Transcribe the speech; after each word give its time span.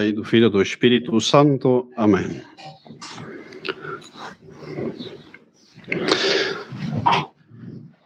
Pai, 0.00 0.12
do 0.12 0.24
Filho 0.24 0.46
e 0.46 0.50
do 0.50 0.62
Espírito 0.62 1.20
Santo. 1.20 1.90
Amém. 1.94 2.40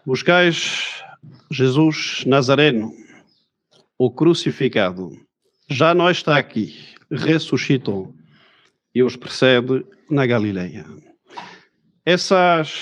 Buscais 0.04 1.04
Jesus 1.52 2.25
Nazareno, 2.26 2.93
o 3.96 4.11
crucificado. 4.11 5.12
Já 5.71 5.94
não 5.94 6.11
está 6.11 6.36
aqui, 6.36 6.75
ressuscitou 7.12 8.13
e 8.93 9.00
os 9.00 9.14
precede 9.14 9.86
na 10.11 10.26
Galileia. 10.26 10.85
Essas 12.04 12.74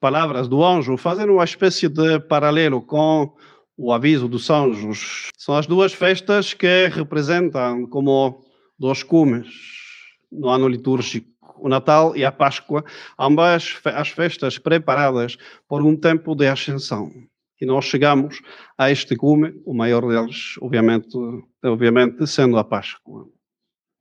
palavras 0.00 0.48
do 0.48 0.64
anjo 0.64 0.96
fazem 0.96 1.28
uma 1.28 1.44
espécie 1.44 1.86
de 1.86 2.18
paralelo 2.18 2.80
com 2.80 3.30
o 3.76 3.92
aviso 3.92 4.26
dos 4.26 4.48
anjos. 4.48 5.28
São 5.36 5.54
as 5.54 5.66
duas 5.66 5.92
festas 5.92 6.54
que 6.54 6.86
representam 6.86 7.86
como 7.86 8.42
dois 8.78 9.02
cumes 9.02 9.48
no 10.30 10.48
ano 10.48 10.68
litúrgico. 10.68 11.28
O 11.56 11.68
Natal 11.68 12.16
e 12.16 12.24
a 12.24 12.32
Páscoa, 12.32 12.84
ambas 13.18 13.80
as 13.84 14.08
festas 14.08 14.58
preparadas 14.58 15.36
por 15.68 15.82
um 15.82 15.96
tempo 15.96 16.34
de 16.34 16.46
ascensão. 16.46 17.10
E 17.60 17.64
nós 17.64 17.84
chegamos 17.84 18.42
a 18.76 18.90
este 18.90 19.16
cume, 19.16 19.54
o 19.64 19.72
maior 19.72 20.06
deles, 20.06 20.56
obviamente, 20.60 21.16
obviamente 21.64 22.26
sendo 22.26 22.58
a 22.58 22.64
Páscoa. 22.64 23.26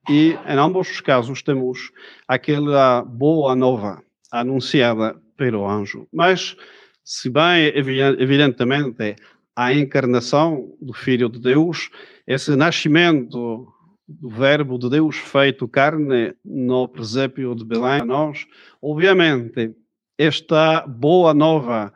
E 0.09 0.38
em 0.45 0.57
ambos 0.57 0.89
os 0.89 0.99
casos 0.99 1.41
temos 1.41 1.91
aquela 2.27 3.03
boa 3.03 3.55
nova 3.55 4.03
anunciada 4.31 5.16
pelo 5.38 5.69
anjo. 5.69 6.07
Mas, 6.11 6.57
se 7.03 7.29
bem 7.29 7.71
evidentemente 7.75 9.16
a 9.55 9.73
encarnação 9.73 10.75
do 10.81 10.94
Filho 10.94 11.29
de 11.29 11.39
Deus, 11.39 11.89
esse 12.27 12.55
nascimento 12.55 13.72
do 14.07 14.29
Verbo 14.29 14.77
de 14.77 14.89
Deus 14.89 15.17
feito 15.17 15.67
carne 15.67 16.35
no 16.43 16.87
presépio 16.87 17.55
de 17.55 17.63
Belém, 17.63 18.03
nós, 18.05 18.45
obviamente, 18.81 19.75
esta 20.17 20.85
boa 20.85 21.33
nova 21.33 21.93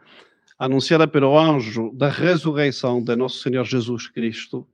anunciada 0.58 1.08
pelo 1.08 1.38
anjo 1.38 1.91
da 1.94 2.09
ressurreição 2.09 3.03
de 3.03 3.16
nosso 3.16 3.39
Senhor 3.39 3.64
Jesus 3.66 4.08
Cristo 4.08 4.67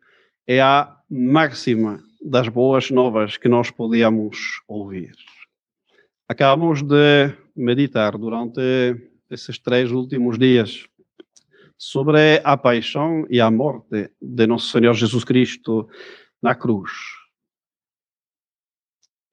é 0.47 0.61
a 0.61 0.95
máxima 1.09 2.01
das 2.21 2.47
boas 2.47 2.89
novas 2.89 3.37
que 3.37 3.49
nós 3.49 3.69
podíamos 3.69 4.61
ouvir. 4.67 5.13
Acabamos 6.27 6.81
de 6.81 7.33
meditar 7.55 8.17
durante 8.17 8.61
esses 9.29 9.59
três 9.59 9.91
últimos 9.91 10.37
dias 10.37 10.85
sobre 11.77 12.41
a 12.43 12.55
paixão 12.55 13.25
e 13.29 13.41
a 13.41 13.51
morte 13.51 14.09
de 14.21 14.47
nosso 14.47 14.69
Senhor 14.69 14.93
Jesus 14.93 15.23
Cristo 15.23 15.89
na 16.41 16.55
cruz. 16.55 16.91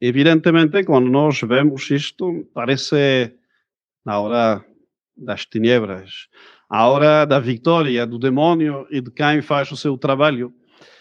Evidentemente, 0.00 0.82
quando 0.84 1.10
nós 1.10 1.40
vemos 1.42 1.90
isto, 1.90 2.48
parece 2.54 3.36
na 4.04 4.18
hora 4.18 4.64
das 5.14 5.44
tiniebras, 5.44 6.28
a 6.68 6.88
hora 6.88 7.26
da 7.26 7.38
vitória 7.38 8.06
do 8.06 8.18
demônio 8.18 8.86
e 8.90 9.00
de 9.02 9.10
quem 9.10 9.42
faz 9.42 9.70
o 9.70 9.76
seu 9.76 9.98
trabalho 9.98 10.54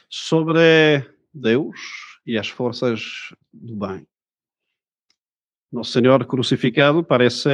sobre 0.10 1.06
Deus 1.34 1.80
e 2.26 2.38
as 2.38 2.50
forças 2.50 3.34
do 3.54 3.76
bem. 3.76 4.06
Nosso 5.72 5.92
Senhor 5.92 6.26
crucificado 6.26 7.04
parece 7.04 7.50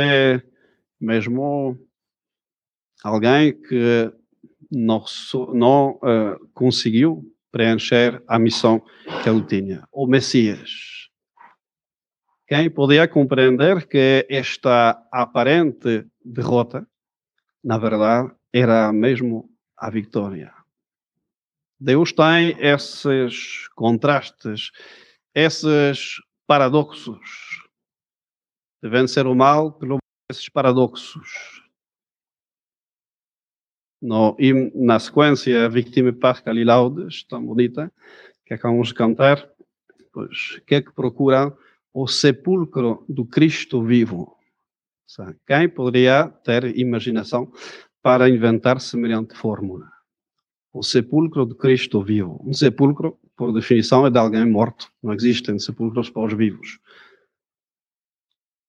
mesmo 0.99 1.77
alguém 3.03 3.53
que 3.53 4.11
não, 4.71 5.03
não 5.53 5.91
uh, 5.97 6.47
conseguiu 6.53 7.23
preencher 7.51 8.23
a 8.27 8.39
missão 8.39 8.81
que 9.21 9.29
ele 9.29 9.43
tinha, 9.43 9.87
o 9.91 10.07
Messias. 10.07 10.94
Quem 12.47 12.69
podia 12.69 13.07
compreender 13.07 13.87
que 13.87 14.27
esta 14.29 15.03
aparente 15.11 16.05
derrota, 16.23 16.87
na 17.63 17.79
verdade, 17.79 18.31
era 18.53 18.93
mesmo 18.93 19.49
a 19.75 19.89
vitória. 19.89 20.53
Deus 21.79 22.13
tem 22.13 22.55
esses 22.59 23.67
contrastes, 23.69 24.71
esses 25.33 26.21
paradoxos 26.45 27.19
de 28.81 28.89
vencer 28.89 29.25
o 29.25 29.33
mal 29.33 29.73
pelos 29.73 29.97
esses 30.31 30.47
paradoxos 30.47 31.63
no, 33.99 34.37
na 34.75 34.99
sequência 34.99 35.67
Victime 35.67 36.11
Pascal 36.11 36.55
e 36.55 36.63
Laudes, 36.63 37.23
tão 37.23 37.43
bonita, 37.43 37.91
que 38.45 38.53
acabamos 38.53 38.89
de 38.89 38.93
cantar, 38.93 39.49
pois, 40.13 40.59
que 40.67 40.75
é 40.75 40.81
que 40.81 40.91
procura 40.93 41.55
o 41.95 42.07
sepulcro 42.07 43.05
do 43.07 43.25
Cristo 43.25 43.81
vivo? 43.81 44.35
Quem 45.47 45.69
poderia 45.69 46.27
ter 46.43 46.77
imaginação 46.77 47.49
para 48.03 48.29
inventar 48.29 48.81
semelhante 48.81 49.33
fórmula? 49.33 49.89
O 50.73 50.83
sepulcro 50.83 51.45
do 51.45 51.55
Cristo 51.55 52.03
vivo. 52.03 52.43
Um 52.45 52.53
sepulcro, 52.53 53.17
por 53.37 53.53
definição, 53.53 54.05
é 54.05 54.09
de 54.09 54.17
alguém 54.17 54.45
morto. 54.45 54.91
Não 55.01 55.13
existem 55.13 55.57
sepulcros 55.57 56.09
para 56.09 56.25
os 56.25 56.33
vivos. 56.33 56.79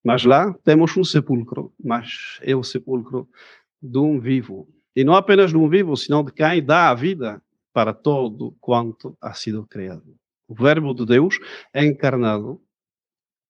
Mas 0.01 0.23
lá 0.23 0.53
temos 0.63 0.95
um 0.95 1.03
sepulcro, 1.03 1.73
mas 1.83 2.39
é 2.41 2.55
o 2.55 2.63
sepulcro 2.63 3.27
de 3.81 3.97
um 3.97 4.21
vivo. 4.21 4.69
E 4.95 5.03
não 5.03 5.15
apenas 5.15 5.51
de 5.51 5.57
um 5.57 5.67
vivo, 5.67 5.97
senão 5.97 6.23
de 6.23 6.31
quem 6.31 6.63
dá 6.63 6.89
a 6.89 6.95
vida 6.95 7.41
para 7.73 7.93
todo 7.93 8.55
quanto 8.61 9.17
ha 9.19 9.33
sido 9.33 9.67
criado. 9.67 10.15
O 10.47 10.55
Verbo 10.55 10.93
de 10.93 11.05
Deus 11.05 11.37
é 11.73 11.85
encarnado 11.85 12.61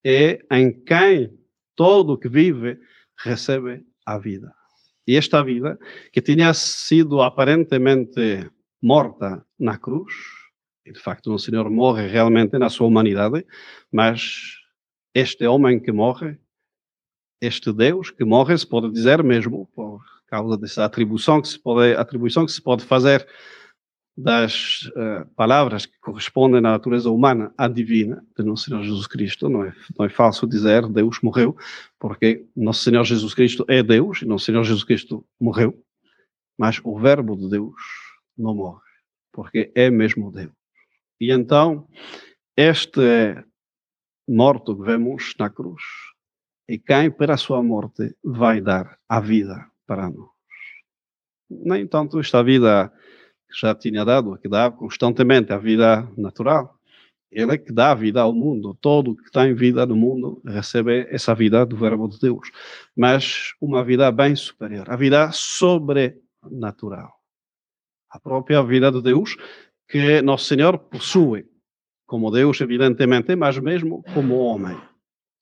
é 0.09 0.40
em 0.50 0.72
quem 0.72 1.38
todo 1.75 2.18
que 2.18 2.29
vive 2.29 2.79
recebe 3.18 3.85
a 4.06 4.18
vida. 4.18 4.53
E 5.06 5.18
esta 5.18 5.44
vida, 5.44 5.78
que 6.13 6.22
tinha 6.22 6.53
sido 6.53 7.22
aparentemente 7.22 8.50
morta 8.81 9.46
na 9.59 9.78
cruz, 9.78 10.13
e 10.85 10.94
de 10.94 11.00
facto 11.00 11.34
o 11.34 11.40
Senhor 11.40 11.69
morre 11.69 12.07
realmente 12.07 12.57
na 12.57 12.69
sua 12.69 12.88
humanidade, 12.88 13.46
mas 13.91 14.56
este 15.13 15.46
homem 15.46 15.78
que 15.78 15.91
morre, 15.91 16.38
este 17.41 17.73
Deus 17.73 18.09
que 18.09 18.23
morre, 18.23 18.57
se 18.57 18.66
pode 18.66 18.90
dizer 18.91 19.22
mesmo, 19.22 19.69
por 19.75 20.01
causa 20.28 20.57
dessa 20.57 20.85
atribuição 20.85 21.41
que 21.41 21.50
se 21.50 21.59
pode, 21.59 21.94
atribuição 21.96 22.46
que 22.46 22.51
se 22.53 22.62
pode 22.62 22.85
fazer 22.85 23.28
das 24.17 24.89
uh, 24.95 25.28
palavras 25.35 25.85
que 25.85 26.00
correspondem 26.00 26.57
à 26.57 26.61
natureza 26.61 27.11
humana 27.11 27.53
à 27.55 27.67
divina 27.67 28.25
de 28.35 28.44
Nosso 28.44 28.63
Senhor 28.63 28.81
Jesus 28.81 29.05
Cristo. 29.05 29.47
Não 29.47 29.63
é, 29.63 29.75
não 29.97 30.07
é 30.07 30.09
falso 30.09 30.47
dizer 30.47 30.88
Deus 30.88 31.22
morreu, 31.22 31.55
porque 32.00 32.44
Nosso 32.55 32.81
Senhor 32.81 33.03
Jesus 33.03 33.35
Cristo 33.35 33.63
é 33.67 33.83
Deus 33.83 34.23
e 34.23 34.25
Nosso 34.25 34.45
Senhor 34.45 34.63
Jesus 34.63 34.83
Cristo 34.83 35.23
morreu, 35.39 35.79
mas 36.57 36.81
o 36.83 36.97
Verbo 36.97 37.38
de 37.38 37.47
Deus 37.47 37.75
não 38.35 38.55
morre, 38.55 38.81
porque 39.31 39.72
é 39.75 39.91
mesmo 39.91 40.31
Deus. 40.31 40.51
E 41.22 41.31
então, 41.31 41.88
este 42.55 43.35
morto 44.28 44.75
que 44.75 44.84
vemos 44.84 45.35
na 45.38 45.49
cruz 45.49 45.84
é 46.67 46.78
quem, 46.79 47.11
pela 47.11 47.38
sua 47.38 47.61
morte, 47.61 48.16
vai 48.23 48.61
dar 48.61 48.97
a 49.07 49.19
vida 49.19 49.69
para 49.85 50.09
nós. 50.09 50.29
Nem 51.49 51.87
tanto 51.87 52.20
esta 52.20 52.43
vida 52.43 52.91
que 53.49 53.59
já 53.59 53.73
tinha 53.73 54.03
dado, 54.03 54.38
que 54.38 54.49
dá 54.49 54.70
constantemente 54.72 55.52
a 55.53 55.58
vida 55.58 56.08
natural. 56.17 56.78
Ele 57.32 57.53
é 57.53 57.58
que 57.58 57.72
dá 57.72 57.94
vida 57.94 58.22
ao 58.22 58.34
mundo. 58.34 58.78
Todo 58.79 59.16
que 59.16 59.29
tem 59.32 59.53
vida 59.53 59.85
no 59.85 59.96
mundo 59.96 60.41
recebe 60.46 61.08
essa 61.09 61.35
vida 61.35 61.66
do 61.66 61.76
Verbo 61.76 62.08
de 62.08 62.20
Deus. 62.20 62.49
Mas 62.96 63.53
uma 63.61 63.84
vida 63.84 64.11
bem 64.11 64.35
superior, 64.35 64.90
a 64.90 64.96
vida 64.96 65.32
sobrenatural. 65.32 67.14
A 68.09 68.20
própria 68.20 68.64
vida 68.64 68.91
de 68.91 69.02
Deus 69.02 69.35
que 69.90 70.22
Nosso 70.22 70.46
Senhor 70.46 70.78
possui, 70.79 71.46
como 72.05 72.32
Deus, 72.32 72.59
evidentemente, 72.61 73.35
mas 73.35 73.58
mesmo 73.58 74.03
como 74.14 74.38
homem. 74.40 74.78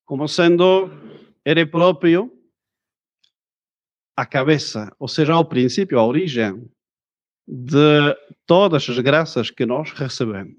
Como 0.06 0.28
sendo 0.28 0.90
ele 1.44 1.66
próprio 1.66 2.31
a 4.16 4.25
cabeça, 4.25 4.96
ou 4.98 5.07
seja, 5.07 5.34
ao 5.34 5.46
princípio, 5.46 6.00
a 6.00 6.06
origem 6.06 6.69
de 7.47 8.15
todas 8.45 8.89
as 8.89 9.00
graças 9.00 9.51
que 9.51 9.65
nós 9.65 9.92
recebemos. 9.92 10.56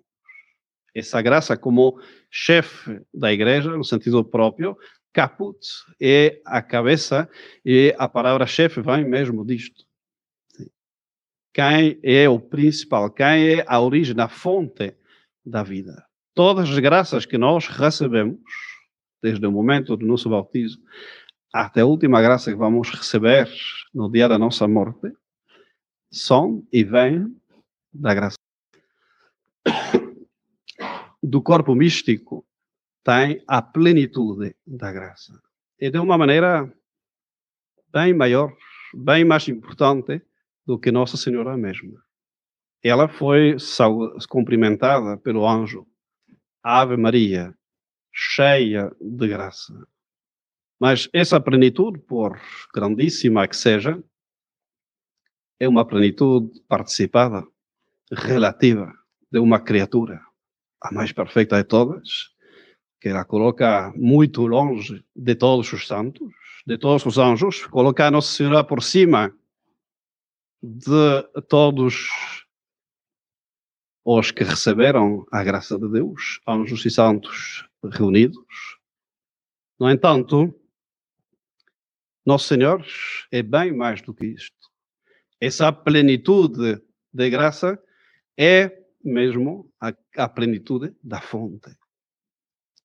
Essa 0.95 1.21
graça 1.21 1.57
como 1.57 2.01
chefe 2.31 3.01
da 3.13 3.33
igreja, 3.33 3.77
no 3.77 3.85
sentido 3.85 4.25
próprio, 4.25 4.77
caput 5.13 5.59
é 6.01 6.41
a 6.45 6.63
cabeça 6.63 7.29
e 7.65 7.95
a 7.99 8.09
palavra 8.09 8.47
chefe 8.47 8.81
vem 8.81 9.05
mesmo 9.05 9.45
disto. 9.45 9.85
Quem 11.53 11.99
é 12.03 12.29
o 12.29 12.39
principal, 12.39 13.11
quem 13.11 13.59
é 13.59 13.65
a 13.67 13.81
origem, 13.81 14.15
a 14.19 14.29
fonte 14.29 14.95
da 15.45 15.63
vida. 15.63 16.05
Todas 16.35 16.69
as 16.69 16.79
graças 16.79 17.25
que 17.25 17.39
nós 17.39 17.67
recebemos, 17.67 18.41
desde 19.23 19.47
o 19.47 19.51
momento 19.51 19.97
do 19.97 20.07
nosso 20.07 20.29
bautismo 20.29 20.83
até 21.53 21.81
a 21.81 21.87
última 21.87 22.21
graça 22.21 22.51
que 22.51 22.57
vamos 22.57 22.91
receber 22.91 23.51
no 23.95 24.11
dia 24.11 24.29
da 24.29 24.39
nossa 24.39 24.69
morte, 24.69 25.11
são 26.11 26.67
e 26.73 26.85
vêm 26.85 27.37
da 27.93 28.15
graça. 28.15 28.37
do 31.23 31.43
corpo 31.43 31.75
místico 31.75 32.47
tem 33.03 33.43
a 33.47 33.61
plenitude 33.61 34.55
da 34.67 34.93
graça. 34.93 35.41
E 35.79 35.91
de 35.91 35.99
uma 35.99 36.17
maneira 36.17 36.73
bem 37.93 38.15
maior, 38.15 38.55
bem 38.95 39.25
mais 39.25 39.49
importante 39.49 40.23
do 40.65 40.79
que 40.79 40.93
Nossa 40.93 41.17
Senhora 41.17 41.57
mesma. 41.57 42.03
Ela 42.83 43.09
foi 43.09 43.57
cumprimentada 44.29 45.17
pelo 45.19 45.47
anjo. 45.47 45.87
Ave 46.63 46.97
Maria, 46.97 47.55
cheia 48.13 48.91
de 49.01 49.29
graça. 49.29 49.73
Mas 50.81 51.09
essa 51.13 51.41
plenitude, 51.41 51.99
por 52.01 52.39
grandíssima 52.75 53.49
que 53.49 53.57
seja, 53.57 54.03
é 55.59 55.69
uma 55.69 55.87
plenitude 55.87 56.61
participada, 56.69 57.47
relativa, 58.13 58.93
de 59.31 59.39
uma 59.39 59.59
criatura, 59.61 60.21
a 60.81 60.93
mais 60.93 61.13
perfeita 61.13 61.57
de 61.57 61.65
todas, 61.65 62.35
que 63.01 63.09
ela 63.09 63.25
coloca 63.25 63.93
muito 63.97 64.47
longe 64.47 65.05
de 65.15 65.35
todos 65.35 65.73
os 65.73 65.87
santos, 65.87 66.33
de 66.67 66.79
todos 66.79 67.05
os 67.07 67.19
anjos, 67.19 67.67
coloca 67.67 68.07
a 68.07 68.11
Nossa 68.11 68.33
Senhora 68.33 68.65
por 68.65 68.83
cima 68.83 69.35
de 70.63 71.23
todos 71.49 72.09
os 74.05 74.31
que 74.31 74.45
receberam 74.45 75.27
a 75.33 75.43
graça 75.43 75.79
de 75.79 75.89
Deus, 75.89 76.41
anjos 76.47 76.85
e 76.85 76.91
santos 76.91 77.69
reunidos. 77.85 78.79
No 79.79 79.91
entanto, 79.91 80.55
Nosso 82.25 82.49
Senhor 82.49 82.85
é 83.31 83.43
bem 83.43 83.73
mais 83.77 84.03
do 84.03 84.15
que 84.15 84.27
isto. 84.27 84.56
Essa 85.41 85.73
plenitude 85.73 86.83
de 87.13 87.31
graça 87.31 87.79
é 88.37 88.83
mesmo 89.05 89.71
a, 89.81 89.93
a 90.17 90.29
plenitude 90.29 90.95
da 91.03 91.21
fonte. 91.21 91.71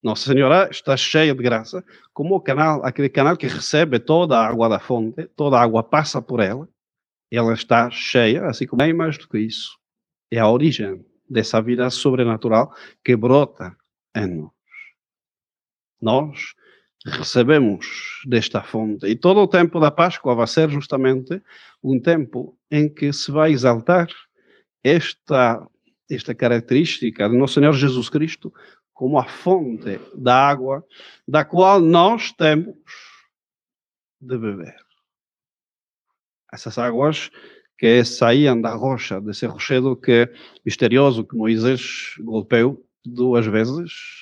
Nossa 0.04 0.32
Senhora 0.32 0.68
está 0.72 0.98
cheia 0.98 1.34
de 1.34 1.44
graça, 1.44 1.84
como 2.14 2.36
o 2.36 2.42
canal, 2.42 2.84
aquele 2.84 3.10
canal 3.10 3.38
que 3.38 3.48
recebe 3.48 4.00
toda 4.00 4.38
a 4.38 4.48
água 4.48 4.68
da 4.68 4.80
fonte, 4.80 5.26
toda 5.36 5.58
a 5.58 5.62
água 5.62 5.84
passa 5.84 6.22
por 6.22 6.40
ela, 6.40 6.68
ela 7.32 7.54
está 7.54 7.90
cheia, 7.92 8.46
assim 8.48 8.66
como 8.66 8.82
bem 8.82 8.94
mais 8.94 9.18
do 9.18 9.28
que 9.28 9.40
isso. 9.40 9.78
É 10.32 10.40
a 10.40 10.50
origem 10.50 11.06
dessa 11.30 11.62
vida 11.62 11.90
sobrenatural 11.90 12.76
que 13.04 13.16
brota 13.16 13.76
em 14.16 14.28
nós. 14.28 14.52
Nós 16.02 16.56
recebemos 17.06 18.22
desta 18.26 18.62
fonte. 18.62 19.08
E 19.08 19.16
todo 19.16 19.40
o 19.40 19.48
tempo 19.48 19.80
da 19.80 19.92
Páscoa 19.92 20.36
vai 20.36 20.48
ser 20.48 20.70
justamente 20.70 21.42
um 21.84 22.00
tempo 22.00 22.58
em 22.70 22.88
que 22.88 23.12
se 23.12 23.32
vai 23.32 23.52
exaltar 23.52 24.08
esta, 24.84 25.68
esta 26.10 26.36
característica 26.36 27.28
do 27.28 27.36
nosso 27.36 27.56
Senhor 27.56 27.74
Jesus 27.74 28.10
Cristo 28.10 28.54
como 28.94 29.18
a 29.18 29.26
fonte 29.26 30.00
da 30.16 30.36
água 30.48 30.86
da 31.28 31.44
qual 31.44 31.80
nós 31.80 32.32
temos 32.32 32.76
de 34.20 34.38
beber. 34.38 34.76
Essas 36.54 36.78
águas 36.78 37.32
que 37.78 38.04
saíam 38.06 38.62
da 38.62 38.76
rocha, 38.76 39.20
desse 39.20 39.48
rochedo 39.48 39.96
que 39.96 40.32
misterioso 40.64 41.24
que 41.24 41.36
Moisés 41.36 42.14
golpeou 42.20 42.86
duas 43.04 43.48
vezes 43.48 44.21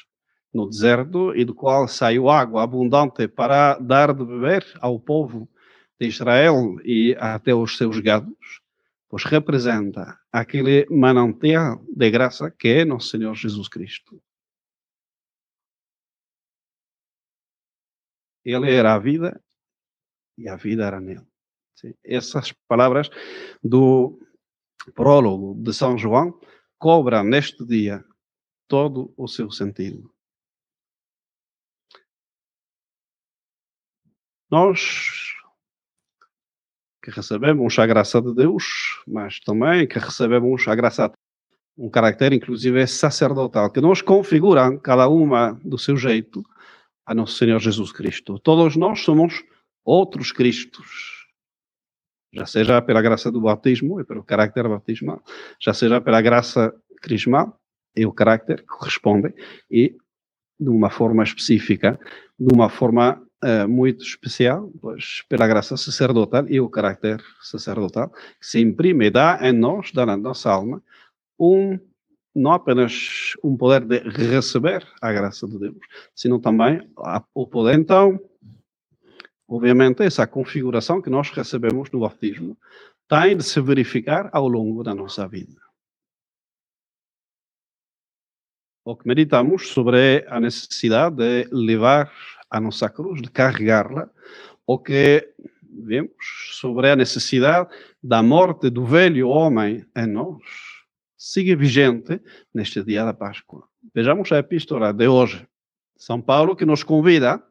no 0.54 0.68
deserto 0.68 1.36
e 1.36 1.46
do 1.46 1.54
qual 1.54 1.88
saiu 1.88 2.30
água 2.30 2.64
abundante 2.64 3.28
para 3.28 3.78
dar 3.80 4.14
de 4.14 4.26
beber 4.26 4.66
ao 4.82 5.00
povo 5.00 5.48
de 6.00 6.08
Israel 6.08 6.78
e 6.84 7.16
até 7.20 7.54
os 7.54 7.78
seus 7.78 8.00
gados, 8.00 8.62
pois 9.08 9.24
representa 9.26 10.18
aquele 10.32 10.88
manancial 10.90 11.84
de 11.96 12.10
graça 12.10 12.50
que 12.52 12.70
é 12.70 12.86
nosso 12.86 13.10
Senhor 13.10 13.36
Jesus 13.36 13.68
Cristo. 13.68 14.22
Ele 18.44 18.74
era 18.74 18.96
a 18.96 19.00
vida 19.00 19.42
e 20.38 20.48
a 20.48 20.56
vida 20.56 20.86
era 20.86 21.00
nele. 21.00 21.28
Sim, 21.76 21.94
essas 22.04 22.52
palavras 22.68 23.10
do 23.64 24.20
prólogo 24.96 25.56
de 25.62 25.74
São 25.74 25.98
João 25.98 26.40
cobram 26.78 27.24
neste 27.24 27.66
dia 27.66 28.04
todo 28.68 29.14
o 29.18 29.28
seu 29.28 29.52
sentido. 29.52 30.12
Nós 34.50 35.36
que 37.04 37.12
recebemos 37.12 37.78
a 37.80 37.86
graça 37.86 38.22
de 38.22 38.34
Deus, 38.34 39.02
mas 39.08 39.40
também 39.40 39.88
que 39.88 40.00
recebemos 40.00 40.68
a 40.68 40.76
graça, 40.76 41.12
um 41.78 41.90
caráter 41.90 42.34
inclusive 42.34 42.86
sacerdotal, 42.88 43.72
que 43.72 43.80
nos 43.80 44.02
configuram, 44.02 44.78
cada 44.78 45.08
uma 45.08 45.54
do 45.64 45.78
seu 45.78 45.96
jeito, 45.96 46.44
a 47.06 47.14
nosso 47.14 47.38
Senhor 47.38 47.60
Jesus 47.60 47.92
Cristo. 47.92 48.38
Todos 48.40 48.76
nós 48.76 49.02
somos 49.02 49.44
outros 49.84 50.32
Cristos. 50.32 51.28
Já 52.32 52.46
seja 52.46 52.82
pela 52.82 53.02
graça 53.02 53.32
do 53.32 53.42
batismo 53.42 54.00
e 54.00 54.04
pelo 54.04 54.24
caráter 54.24 54.68
batismal, 54.68 55.24
já 55.60 55.74
seja 55.74 56.00
pela 56.00 56.22
graça 56.22 56.72
crismal 57.02 57.60
e 57.96 58.06
o 58.06 58.14
caráter 58.14 58.64
corresponde, 58.68 59.34
e 59.72 59.98
de 60.60 60.70
uma 60.70 60.92
forma 60.92 61.24
específica, 61.24 62.00
de 62.38 62.54
uma 62.54 62.70
forma 62.70 63.26
uh, 63.44 63.68
muito 63.68 64.04
especial, 64.04 64.72
pois 64.82 65.24
pela 65.28 65.48
graça 65.48 65.76
sacerdotal 65.78 66.48
e 66.48 66.60
o 66.60 66.70
caráter 66.70 67.24
sacerdotal, 67.42 68.10
que 68.10 68.46
se 68.46 68.60
imprime 68.60 69.08
e 69.08 69.10
dá 69.10 69.40
em 69.42 69.54
nós, 69.54 69.92
dá 69.92 70.06
na 70.06 70.18
nossa 70.18 70.52
alma, 70.52 70.82
um 71.40 71.80
não 72.36 72.54
apenas 72.54 73.34
um 73.44 73.58
poder 73.58 73.86
de 73.86 74.00
receber 74.28 74.88
a 75.02 75.12
graça 75.12 75.48
de 75.48 75.58
Deus, 75.58 75.78
sino 76.16 76.40
também 76.40 76.80
o 77.34 77.48
poder, 77.48 77.78
então, 77.78 78.20
obviamente, 79.48 80.04
essa 80.04 80.28
configuração 80.28 81.02
que 81.02 81.10
nós 81.10 81.30
recebemos 81.32 81.90
no 81.92 82.00
batismo 82.00 82.58
tem 83.08 83.36
de 83.36 83.44
se 83.44 83.60
verificar 83.60 84.30
ao 84.32 84.48
longo 84.48 84.84
da 84.84 84.94
nossa 84.94 85.28
vida. 85.28 85.60
O 88.86 88.96
que 88.96 89.08
meditamos 89.08 89.68
sobre 89.70 90.26
a 90.28 90.40
necessidade 90.40 91.16
de 91.16 91.50
levar 91.52 92.12
a 92.50 92.60
nossa 92.60 92.90
cruz, 92.90 93.22
de 93.22 93.30
carregá-la, 93.30 94.10
o 94.66 94.78
que 94.78 95.34
vemos 95.70 96.16
sobre 96.54 96.90
a 96.90 96.96
necessidade 96.96 97.70
da 98.02 98.22
morte 98.22 98.70
do 98.70 98.86
velho 98.86 99.30
homem 99.30 99.86
em 99.96 100.08
nós, 100.08 100.42
sigue 101.18 101.56
vigente 101.56 102.22
neste 102.54 102.84
dia 102.84 103.06
da 103.06 103.14
Páscoa. 103.14 103.68
Vejamos 103.94 104.32
a 104.32 104.38
epístola 104.40 104.94
de 104.94 105.08
hoje. 105.08 105.48
São 105.96 106.22
Paulo 106.22 106.56
que 106.56 106.66
nos 106.66 106.84
convida 106.84 107.44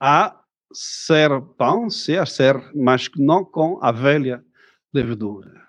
a 0.00 0.40
ser 0.72 1.40
pão, 1.56 1.90
se 1.90 2.16
a 2.16 2.26
ser, 2.26 2.56
mas 2.74 3.08
não 3.16 3.44
com 3.44 3.78
a 3.82 3.90
velha 3.90 4.44
levedura. 4.92 5.66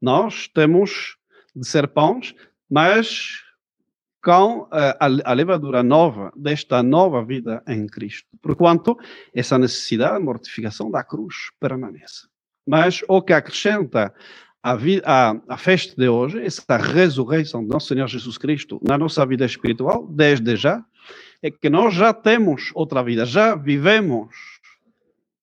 Nós 0.00 0.48
temos 0.48 1.16
de 1.54 1.66
ser 1.66 1.88
pães, 1.88 2.34
mas 2.68 3.42
com 4.22 4.68
a, 4.70 4.96
a, 5.24 5.32
levadura 5.32 5.82
nova 5.82 6.32
desta 6.36 6.82
nova 6.82 7.24
vida 7.24 7.62
em 7.66 7.86
Cristo. 7.86 8.28
Porquanto 8.42 8.98
essa 9.34 9.58
necessidade 9.58 10.18
de 10.18 10.24
mortificação 10.24 10.90
da 10.90 11.02
cruz 11.02 11.50
permanece. 11.58 12.28
Mas 12.66 13.02
o 13.08 13.22
que 13.22 13.32
acrescenta 13.32 14.12
a, 14.62 14.72
a, 15.04 15.36
a, 15.48 15.56
festa 15.56 15.94
de 15.96 16.08
hoje, 16.08 16.44
essa 16.44 16.76
ressurreição 16.76 17.62
de 17.62 17.68
nosso 17.68 17.88
Senhor 17.88 18.06
Jesus 18.06 18.36
Cristo 18.36 18.78
na 18.86 18.98
nossa 18.98 19.24
vida 19.24 19.46
espiritual, 19.46 20.06
desde 20.06 20.54
já, 20.54 20.84
é 21.42 21.50
que 21.50 21.70
nós 21.70 21.94
já 21.94 22.12
temos 22.12 22.70
outra 22.74 23.02
vida, 23.02 23.24
já 23.24 23.54
vivemos 23.54 24.60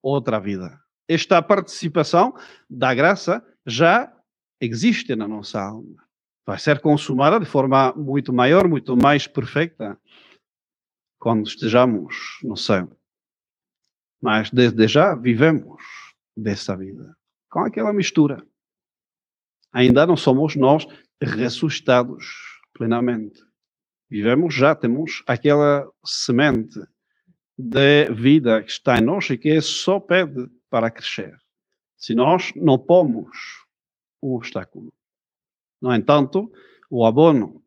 outra 0.01 0.39
vida. 0.39 0.79
Esta 1.07 1.41
participação 1.41 2.35
da 2.69 2.93
graça 2.93 3.43
já 3.65 4.13
existe 4.61 5.15
na 5.15 5.27
nossa 5.27 5.59
alma. 5.59 6.06
Vai 6.47 6.57
ser 6.57 6.79
consumada 6.79 7.41
de 7.41 7.45
forma 7.45 7.93
muito 7.93 8.31
maior, 8.31 8.69
muito 8.69 8.95
mais 8.95 9.27
perfeita, 9.27 9.99
quando 11.19 11.45
estejamos 11.45 12.39
no 12.41 12.55
céu. 12.55 12.89
Mas 14.21 14.49
desde 14.49 14.87
já 14.87 15.13
vivemos 15.13 15.83
dessa 16.37 16.77
vida, 16.77 17.13
com 17.49 17.59
aquela 17.59 17.91
mistura 17.91 18.47
ainda 19.73 20.07
não 20.07 20.15
somos 20.15 20.55
nós 20.55 20.87
ressuscitados 21.21 22.25
plenamente. 22.73 23.43
Vivemos 24.09 24.55
já, 24.55 24.73
temos 24.73 25.23
aquela 25.27 25.85
semente 26.05 26.79
de 27.57 28.05
vida 28.13 28.63
que 28.63 28.71
está 28.71 28.97
em 28.97 29.01
nós 29.01 29.29
e 29.29 29.37
que 29.37 29.59
só 29.59 29.99
pede 29.99 30.49
para 30.69 30.89
crescer. 30.89 31.37
Se 31.97 32.15
nós 32.15 32.53
não 32.55 32.79
pomos 32.79 33.37
um 34.23 34.33
obstáculo. 34.33 34.93
No 35.81 35.93
entanto, 35.93 36.51
o 36.89 37.05
abono 37.05 37.63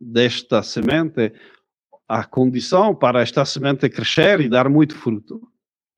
desta 0.00 0.62
semente, 0.62 1.32
a 2.08 2.24
condição 2.24 2.94
para 2.94 3.20
esta 3.20 3.44
semente 3.44 3.88
crescer 3.88 4.40
e 4.40 4.48
dar 4.48 4.68
muito 4.68 4.96
fruto, 4.96 5.40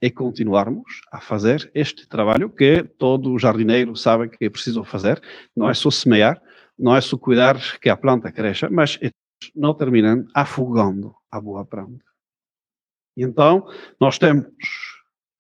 é 0.01 0.11
continuarmos 0.11 1.03
a 1.13 1.21
fazer 1.21 1.71
este 1.75 2.09
trabalho 2.09 2.49
que 2.49 2.83
todo 2.83 3.39
jardineiro 3.39 3.95
sabe 3.95 4.31
que 4.31 4.47
é 4.47 4.51
preciso 4.51 4.83
fazer. 4.83 5.23
Não 5.55 5.69
é 5.69 5.75
só 5.75 5.91
semear, 5.91 6.41
não 6.79 6.97
é 6.97 7.01
só 7.01 7.19
cuidar 7.19 7.79
que 7.79 7.91
a 7.91 7.97
planta 7.97 8.33
cresça, 8.33 8.71
mas 8.71 8.99
não 9.55 9.75
terminam 9.75 10.27
afogando 10.35 11.15
a 11.31 11.41
boa 11.41 11.65
planta. 11.65 12.05
Então, 13.17 13.69
nós 14.01 14.19
temos 14.19 14.47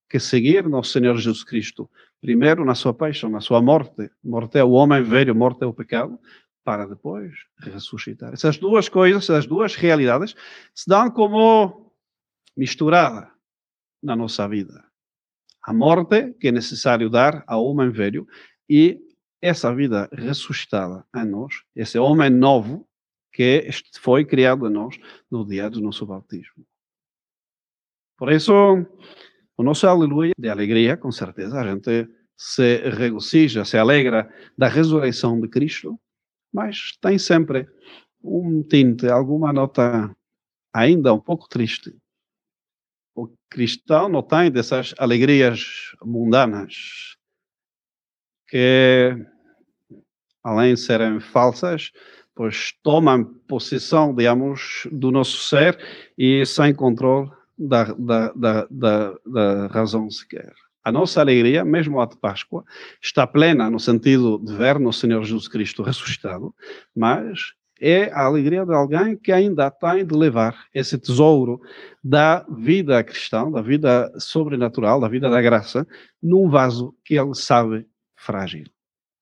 que 0.09 0.20
seguir 0.20 0.68
nosso 0.68 0.92
Senhor 0.92 1.16
Jesus 1.16 1.42
Cristo, 1.42 1.88
primeiro 2.20 2.64
na 2.64 2.74
sua 2.74 2.92
paixão, 2.92 3.30
na 3.30 3.40
sua 3.40 3.62
morte. 3.62 4.10
Morte 4.22 4.58
é 4.58 4.64
o 4.64 4.70
homem 4.70 5.02
velho, 5.02 5.34
morte 5.34 5.62
é 5.62 5.66
o 5.66 5.74
pecado, 5.74 6.18
para 6.62 6.86
depois 6.86 7.32
ressuscitar. 7.58 8.32
Essas 8.32 8.58
duas 8.58 8.88
coisas, 8.88 9.24
essas 9.24 9.46
duas 9.46 9.74
realidades, 9.74 10.34
se 10.74 10.88
dão 10.88 11.10
como 11.10 11.92
misturada 12.56 13.30
na 14.02 14.14
nossa 14.14 14.46
vida. 14.48 14.84
A 15.62 15.72
morte 15.72 16.32
que 16.34 16.48
é 16.48 16.52
necessário 16.52 17.10
dar 17.10 17.44
ao 17.46 17.64
homem 17.64 17.90
velho 17.90 18.26
e 18.68 19.00
essa 19.42 19.74
vida 19.74 20.08
ressuscitada 20.12 21.04
em 21.16 21.24
nós, 21.24 21.62
esse 21.74 21.98
homem 21.98 22.30
novo 22.30 22.86
que 23.32 23.68
foi 24.00 24.24
criado 24.24 24.66
em 24.66 24.70
nós 24.70 24.98
no 25.30 25.46
dia 25.46 25.70
do 25.70 25.80
nosso 25.80 26.04
batismo. 26.04 26.66
Por 28.18 28.30
isso, 28.30 28.52
o 29.61 29.62
nosso 29.62 29.87
aleluia 29.87 30.33
de 30.38 30.49
alegria, 30.49 30.97
com 30.97 31.12
certeza, 31.12 31.61
a 31.61 31.71
gente 31.71 32.09
se 32.35 32.79
regozija, 32.88 33.62
se 33.62 33.76
alegra 33.76 34.26
da 34.57 34.69
ressurreição 34.69 35.38
de 35.38 35.49
Cristo, 35.49 36.00
mas 36.50 36.97
tem 36.99 37.19
sempre 37.19 37.69
um 38.25 38.62
tinte, 38.62 39.07
alguma 39.07 39.52
nota 39.52 40.17
ainda 40.73 41.12
um 41.12 41.21
pouco 41.21 41.47
triste. 41.47 41.95
O 43.14 43.29
cristão 43.50 44.09
não 44.09 44.23
tem 44.23 44.50
dessas 44.50 44.95
alegrias 44.97 45.95
mundanas 46.02 47.19
que, 48.49 49.14
além 50.43 50.73
de 50.73 50.81
serem 50.81 51.21
falsas, 51.21 51.93
pois 52.35 52.73
tomam 52.83 53.25
possessão, 53.47 54.14
digamos, 54.14 54.88
do 54.90 55.11
nosso 55.11 55.37
ser 55.37 55.79
e 56.17 56.47
sem 56.47 56.75
controle 56.75 57.31
da, 57.61 57.85
da, 57.85 58.33
da, 58.33 58.67
da, 58.71 59.14
da 59.26 59.67
razão 59.67 60.11
sequer. 60.11 60.52
A 60.83 60.90
nossa 60.90 61.21
alegria, 61.21 61.62
mesmo 61.62 62.00
a 62.00 62.07
de 62.07 62.17
Páscoa, 62.17 62.64
está 63.02 63.26
plena 63.26 63.71
no 63.71 63.79
sentido 63.79 64.38
de 64.38 64.57
ver 64.57 64.79
no 64.79 64.93
Senhor 64.93 65.23
Jesus 65.23 65.47
Cristo 65.47 65.83
ressuscitado, 65.83 66.55
mas 66.97 67.52
é 67.79 68.11
a 68.12 68.25
alegria 68.25 68.64
de 68.64 68.75
alguém 68.75 69.17
que 69.17 69.31
ainda 69.31 69.71
tem 69.71 70.07
de 70.07 70.14
levar 70.14 70.67
esse 70.75 70.99
tesouro 70.99 71.61
da 72.02 72.47
vida 72.49 73.02
cristã, 73.05 73.50
da 73.50 73.61
vida 73.61 74.11
sobrenatural, 74.19 75.00
da 75.00 75.09
vida 75.09 75.29
da 75.29 75.40
graça, 75.40 75.87
num 76.23 76.49
vaso 76.49 76.95
que 77.05 77.19
ele 77.19 77.35
sabe 77.35 77.87
frágil. 78.17 78.64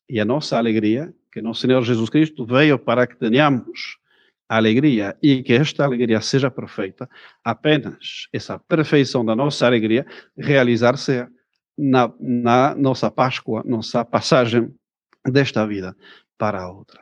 E 0.08 0.20
a 0.20 0.24
nossa 0.24 0.56
alegria, 0.56 1.12
que 1.32 1.42
nosso 1.42 1.60
Senhor 1.60 1.82
Jesus 1.82 2.08
Cristo 2.08 2.44
veio 2.44 2.78
para 2.78 3.06
que 3.06 3.16
tenhamos 3.16 3.98
alegria 4.48 5.16
e 5.22 5.42
que 5.42 5.52
esta 5.52 5.84
alegria 5.84 6.20
seja 6.20 6.50
perfeita, 6.50 7.08
apenas 7.44 8.28
essa 8.32 8.58
perfeição 8.58 9.24
da 9.24 9.36
nossa 9.36 9.66
alegria 9.66 10.06
realizar-se 10.36 11.26
na, 11.76 12.12
na 12.18 12.74
nossa 12.74 13.10
Páscoa, 13.10 13.62
nossa 13.64 14.04
passagem 14.04 14.74
desta 15.26 15.66
vida 15.66 15.94
para 16.38 16.62
a 16.62 16.72
outra. 16.72 17.00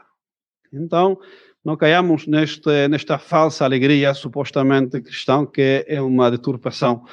Então, 0.73 1.19
não 1.65 1.77
caiamos 1.77 2.27
neste, 2.27 2.89
nesta 2.89 3.19
falsa 3.19 3.65
alegria 3.65 4.13
supostamente 4.15 5.01
cristã, 5.01 5.47
que 5.47 5.85
é 5.87 6.01
uma 6.01 6.31
deturpação 6.31 7.05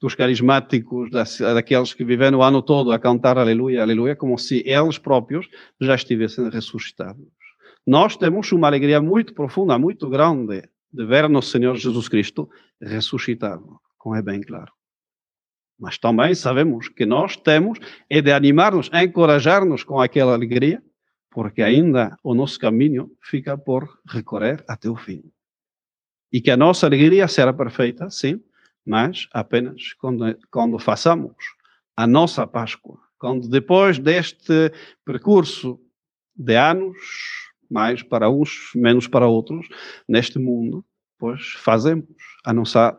dos 0.00 0.14
carismáticos, 0.16 1.10
daqueles 1.38 1.94
que 1.94 2.04
vivem 2.04 2.34
o 2.34 2.42
ano 2.42 2.60
todo 2.60 2.90
a 2.90 2.98
cantar 2.98 3.38
aleluia, 3.38 3.82
aleluia, 3.82 4.16
como 4.16 4.36
se 4.36 4.62
eles 4.66 4.98
próprios 4.98 5.48
já 5.80 5.94
estivessem 5.94 6.50
ressuscitados. 6.50 7.41
Nós 7.86 8.16
temos 8.16 8.52
uma 8.52 8.68
alegria 8.68 9.00
muito 9.00 9.34
profunda, 9.34 9.78
muito 9.78 10.08
grande 10.08 10.68
de 10.92 11.04
ver 11.04 11.28
nosso 11.28 11.50
Senhor 11.50 11.74
Jesus 11.76 12.08
Cristo 12.08 12.48
ressuscitado, 12.80 13.80
como 13.98 14.14
é 14.14 14.22
bem 14.22 14.40
claro. 14.40 14.72
Mas 15.78 15.98
também 15.98 16.34
sabemos 16.34 16.88
que 16.88 17.04
nós 17.04 17.36
temos 17.36 17.78
é 18.08 18.20
de 18.20 18.30
animar-nos, 18.30 18.88
encorajar-nos 18.92 19.82
com 19.82 20.00
aquela 20.00 20.32
alegria, 20.32 20.82
porque 21.28 21.62
ainda 21.62 22.16
o 22.22 22.34
nosso 22.34 22.58
caminho 22.58 23.10
fica 23.20 23.58
por 23.58 23.98
recorrer 24.06 24.62
até 24.68 24.88
o 24.88 24.94
fim. 24.94 25.24
E 26.32 26.40
que 26.40 26.50
a 26.50 26.56
nossa 26.56 26.86
alegria 26.86 27.26
será 27.26 27.52
perfeita, 27.52 28.08
sim, 28.10 28.40
mas 28.86 29.28
apenas 29.32 29.92
quando, 29.94 30.38
quando 30.50 30.78
façamos 30.78 31.34
a 31.96 32.06
nossa 32.06 32.46
Páscoa, 32.46 32.98
quando 33.18 33.48
depois 33.48 33.98
deste 33.98 34.72
percurso 35.04 35.80
de 36.34 36.56
anos, 36.56 37.41
mais 37.72 38.02
para 38.02 38.30
uns, 38.30 38.70
menos 38.74 39.08
para 39.08 39.26
outros, 39.26 39.66
neste 40.08 40.38
mundo, 40.38 40.84
pois 41.18 41.52
fazemos 41.54 42.06
a 42.44 42.52
nossa 42.52 42.96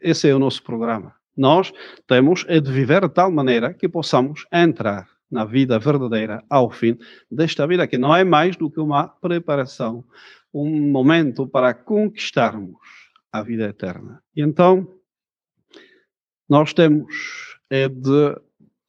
esse 0.00 0.28
é 0.28 0.34
o 0.34 0.38
nosso 0.38 0.62
programa. 0.62 1.14
Nós 1.36 1.72
temos 2.06 2.44
é 2.48 2.60
de 2.60 2.70
viver 2.70 3.02
de 3.02 3.08
tal 3.08 3.30
maneira 3.30 3.74
que 3.74 3.88
possamos 3.88 4.46
entrar 4.52 5.08
na 5.30 5.44
vida 5.44 5.78
verdadeira 5.78 6.42
ao 6.48 6.70
fim 6.70 6.96
desta 7.30 7.66
vida, 7.66 7.86
que 7.86 7.98
não 7.98 8.14
é 8.14 8.22
mais 8.22 8.56
do 8.56 8.70
que 8.70 8.80
uma 8.80 9.08
preparação, 9.08 10.04
um 10.52 10.90
momento 10.90 11.46
para 11.46 11.74
conquistarmos 11.74 12.78
à 13.32 13.42
vida 13.42 13.64
eterna. 13.64 14.22
E 14.36 14.42
então, 14.42 14.88
nós 16.48 16.72
temos 16.72 17.54
é 17.70 17.88
de 17.88 18.36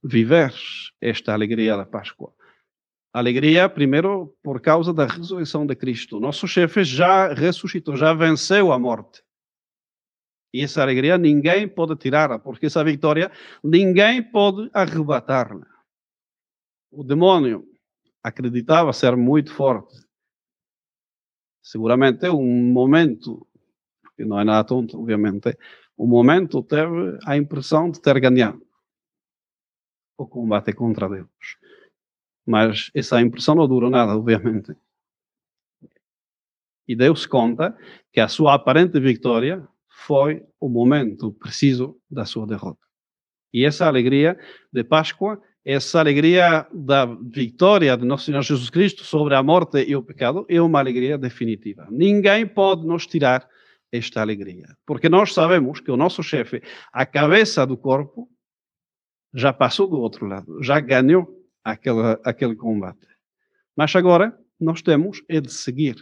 viver 0.03 0.53
esta 1.01 1.33
alegria 1.33 1.75
da 1.75 1.85
Páscoa. 1.85 2.31
Alegria, 3.15 3.69
primeiro, 3.69 4.35
por 4.43 4.59
causa 4.59 4.93
da 4.93 5.05
ressurreição 5.05 5.65
de 5.65 5.73
Cristo. 5.73 6.19
Nosso 6.19 6.45
chefe 6.49 6.83
já 6.83 7.33
ressuscitou, 7.33 7.95
já 7.95 8.13
venceu 8.13 8.73
a 8.73 8.77
morte. 8.77 9.23
E 10.53 10.61
essa 10.61 10.81
alegria 10.81 11.17
ninguém 11.17 11.65
pode 11.65 11.95
tirá-la, 11.95 12.37
porque 12.37 12.65
essa 12.65 12.83
vitória 12.83 13.31
ninguém 13.63 14.21
pode 14.21 14.69
arrebatar-la. 14.73 15.65
O 16.91 17.05
demônio 17.05 17.65
acreditava 18.21 18.91
ser 18.91 19.15
muito 19.15 19.53
forte. 19.53 19.95
Seguramente 21.63 22.27
um 22.27 22.73
momento 22.73 23.47
que 24.17 24.25
não 24.25 24.41
é 24.41 24.43
nada 24.43 24.67
tonto, 24.67 24.99
obviamente, 24.99 25.57
o 25.95 26.05
momento 26.05 26.61
teve 26.63 27.17
a 27.25 27.37
impressão 27.37 27.89
de 27.89 28.01
ter 28.01 28.19
ganhado 28.19 28.61
o 30.17 30.27
combate 30.27 30.73
contra 30.73 31.07
Deus. 31.07 31.29
Mas 32.45 32.91
essa 32.93 33.21
impressão 33.21 33.55
não 33.55 33.67
durou 33.67 33.89
nada, 33.89 34.15
obviamente. 34.15 34.75
E 36.87 36.95
Deus 36.95 37.25
conta 37.25 37.75
que 38.13 38.19
a 38.19 38.27
sua 38.27 38.53
aparente 38.53 38.99
vitória 38.99 39.67
foi 39.87 40.43
o 40.59 40.69
momento 40.69 41.31
preciso 41.31 41.97
da 42.09 42.25
sua 42.25 42.45
derrota. 42.45 42.85
E 43.51 43.65
essa 43.65 43.87
alegria 43.87 44.37
de 44.71 44.83
Páscoa, 44.83 45.41
essa 45.63 45.99
alegria 45.99 46.67
da 46.71 47.05
vitória 47.05 47.97
de 47.97 48.05
nosso 48.05 48.25
Senhor 48.25 48.41
Jesus 48.43 48.69
Cristo 48.69 49.03
sobre 49.03 49.33
a 49.33 49.41
morte 49.41 49.83
e 49.83 49.95
o 49.95 50.03
pecado, 50.03 50.45
é 50.47 50.61
uma 50.61 50.79
alegria 50.79 51.17
definitiva. 51.17 51.87
Ninguém 51.89 52.45
pode 52.45 52.85
nos 52.85 53.07
tirar 53.07 53.47
esta 53.91 54.21
alegria. 54.21 54.75
Porque 54.85 55.09
nós 55.09 55.33
sabemos 55.33 55.79
que 55.79 55.89
o 55.89 55.97
nosso 55.97 56.21
chefe, 56.21 56.61
a 56.91 57.05
cabeça 57.05 57.65
do 57.65 57.77
corpo, 57.77 58.29
já 59.33 59.51
passou 59.51 59.87
do 59.87 59.99
outro 59.99 60.27
lado, 60.27 60.61
já 60.61 60.79
ganhou 60.79 61.27
aquele, 61.65 62.19
aquele 62.23 62.55
combate. 62.55 63.07
Mas 63.75 63.95
agora 63.95 64.39
nós 64.59 64.81
temos 64.81 65.23
é 65.27 65.41
de 65.41 65.51
seguir. 65.51 65.95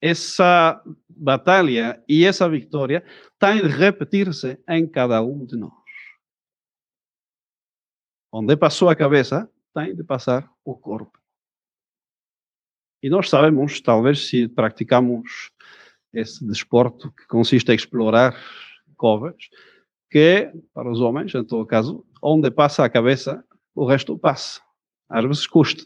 Essa 0.00 0.80
batalha 1.08 2.02
e 2.08 2.24
essa 2.24 2.48
vitória 2.48 3.04
tem 3.38 3.62
de 3.62 3.68
repetir-se 3.68 4.58
em 4.68 4.86
cada 4.86 5.22
um 5.22 5.44
de 5.44 5.56
nós. 5.56 5.72
Onde 8.32 8.56
passou 8.56 8.88
a 8.88 8.94
cabeça, 8.94 9.50
tem 9.74 9.94
de 9.94 10.04
passar 10.04 10.48
o 10.64 10.76
corpo. 10.76 11.18
E 13.02 13.08
nós 13.08 13.28
sabemos, 13.28 13.80
talvez, 13.80 14.28
se 14.28 14.46
praticamos 14.46 15.50
esse 16.12 16.46
desporto 16.46 17.10
que 17.12 17.26
consiste 17.26 17.70
em 17.70 17.74
explorar 17.74 18.36
covas, 18.96 19.36
que 20.10 20.52
para 20.74 20.90
os 20.90 21.00
homens, 21.00 21.34
em 21.34 21.44
todo 21.44 21.66
caso, 21.66 22.06
onde 22.22 22.50
passa 22.50 22.84
a 22.84 22.90
cabeça, 22.90 23.44
o 23.74 23.86
resto 23.86 24.18
passa. 24.18 24.60
Às 25.08 25.24
vezes 25.24 25.46
custa 25.46 25.84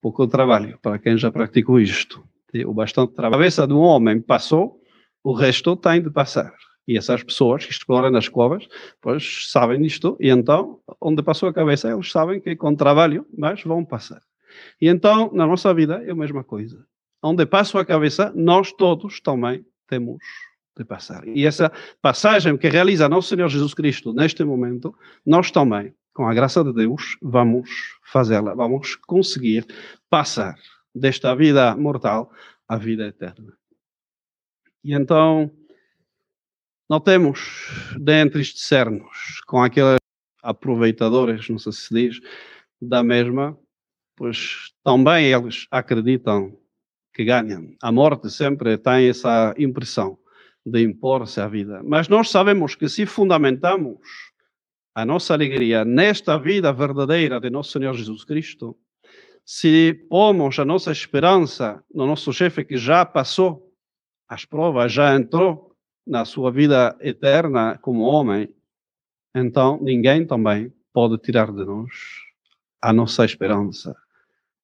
pouco 0.00 0.26
trabalho 0.26 0.78
para 0.80 0.98
quem 0.98 1.16
já 1.16 1.30
praticou 1.30 1.80
isto. 1.80 2.22
O 2.66 2.72
bastante 2.72 3.14
trabalho. 3.14 3.34
A 3.34 3.38
cabeça 3.38 3.66
de 3.66 3.72
um 3.72 3.80
homem 3.80 4.20
passou, 4.20 4.80
o 5.22 5.32
resto 5.32 5.76
tem 5.76 6.02
de 6.02 6.10
passar. 6.10 6.54
E 6.86 6.96
essas 6.96 7.22
pessoas 7.22 7.66
que 7.66 7.72
exploram 7.72 8.16
as 8.16 8.28
covas, 8.28 8.66
pois 9.00 9.50
sabem 9.50 9.82
disto, 9.82 10.16
e 10.18 10.30
então, 10.30 10.80
onde 11.00 11.22
passou 11.22 11.48
a 11.48 11.52
cabeça, 11.52 11.90
eles 11.90 12.10
sabem 12.10 12.40
que 12.40 12.56
com 12.56 12.74
trabalho, 12.74 13.26
mas 13.36 13.62
vão 13.62 13.84
passar. 13.84 14.22
E 14.80 14.88
então, 14.88 15.30
na 15.34 15.46
nossa 15.46 15.74
vida, 15.74 16.02
é 16.06 16.10
a 16.10 16.14
mesma 16.14 16.42
coisa 16.42 16.86
onde 17.22 17.46
passo 17.46 17.78
a 17.78 17.84
cabeça, 17.84 18.32
nós 18.34 18.72
todos 18.72 19.20
também 19.20 19.64
temos 19.88 20.18
de 20.76 20.84
passar. 20.84 21.26
E 21.26 21.46
essa 21.46 21.72
passagem 22.00 22.56
que 22.56 22.68
realiza 22.68 23.08
nosso 23.08 23.28
Senhor 23.28 23.48
Jesus 23.48 23.74
Cristo 23.74 24.12
neste 24.12 24.44
momento, 24.44 24.94
nós 25.26 25.50
também, 25.50 25.92
com 26.18 26.26
a 26.26 26.34
graça 26.34 26.64
de 26.64 26.72
Deus, 26.72 27.16
vamos 27.22 27.70
fazê-la, 28.02 28.52
vamos 28.52 28.96
conseguir 28.96 29.64
passar 30.10 30.58
desta 30.92 31.32
vida 31.32 31.76
mortal 31.76 32.32
à 32.68 32.76
vida 32.76 33.06
eterna. 33.06 33.56
E 34.82 34.92
então, 34.92 35.48
não 36.90 36.98
temos 36.98 37.70
de 37.96 38.20
entristecer-nos 38.20 39.40
com 39.46 39.62
aqueles 39.62 40.00
aproveitadores, 40.42 41.48
não 41.48 41.56
sei 41.56 41.70
se 41.70 41.82
se 41.82 41.94
diz, 41.94 42.20
da 42.82 43.04
mesma, 43.04 43.56
pois 44.16 44.72
também 44.82 45.26
eles 45.26 45.68
acreditam 45.70 46.58
que 47.14 47.24
ganham. 47.24 47.76
A 47.80 47.92
morte 47.92 48.28
sempre 48.28 48.76
tem 48.76 49.08
essa 49.08 49.54
impressão 49.56 50.18
de 50.66 50.82
impor-se 50.82 51.40
à 51.40 51.46
vida. 51.46 51.80
Mas 51.84 52.08
nós 52.08 52.28
sabemos 52.28 52.74
que 52.74 52.88
se 52.88 53.06
fundamentamos 53.06 54.00
a 54.98 55.04
nossa 55.04 55.32
alegria 55.32 55.84
nesta 55.84 56.36
vida 56.36 56.72
verdadeira 56.72 57.38
de 57.38 57.48
nosso 57.48 57.70
Senhor 57.70 57.94
Jesus 57.94 58.24
Cristo, 58.24 58.76
se 59.46 59.94
pomos 60.10 60.58
a 60.58 60.64
nossa 60.64 60.90
esperança 60.90 61.84
no 61.94 62.04
nosso 62.04 62.32
chefe 62.32 62.64
que 62.64 62.76
já 62.76 63.06
passou 63.06 63.72
as 64.28 64.44
provas, 64.44 64.92
já 64.92 65.14
entrou 65.14 65.72
na 66.04 66.24
sua 66.24 66.50
vida 66.50 66.98
eterna 67.00 67.78
como 67.78 68.00
homem, 68.00 68.52
então 69.32 69.78
ninguém 69.80 70.26
também 70.26 70.74
pode 70.92 71.16
tirar 71.18 71.52
de 71.52 71.64
nós 71.64 71.92
a 72.82 72.92
nossa 72.92 73.24
esperança, 73.24 73.94